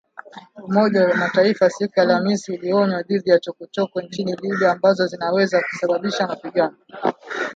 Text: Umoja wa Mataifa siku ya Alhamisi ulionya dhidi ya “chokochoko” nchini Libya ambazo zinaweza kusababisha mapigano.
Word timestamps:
Umoja 0.63 1.07
wa 1.07 1.15
Mataifa 1.17 1.69
siku 1.69 1.93
ya 1.99 2.03
Alhamisi 2.03 2.51
ulionya 2.51 3.01
dhidi 3.01 3.29
ya 3.29 3.39
“chokochoko” 3.39 4.01
nchini 4.01 4.35
Libya 4.35 4.71
ambazo 4.71 5.07
zinaweza 5.07 5.61
kusababisha 5.61 6.27
mapigano. 6.27 6.77